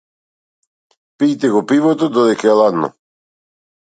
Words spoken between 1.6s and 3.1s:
пивото додека е ладно.